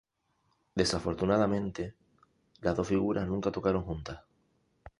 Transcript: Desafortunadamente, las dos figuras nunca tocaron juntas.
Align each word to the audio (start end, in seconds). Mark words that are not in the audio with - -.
Desafortunadamente, 0.73 1.93
las 2.61 2.75
dos 2.75 2.87
figuras 2.87 3.27
nunca 3.27 3.51
tocaron 3.51 3.83
juntas. 3.83 4.19